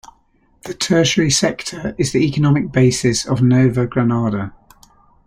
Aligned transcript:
The 0.63 0.73
Tertiary 0.73 1.29
sector 1.29 1.93
is 1.99 2.11
the 2.11 2.23
economic 2.27 2.71
basis 2.71 3.23
of 3.23 3.43
Nova 3.43 3.85
Granada. 3.85 4.51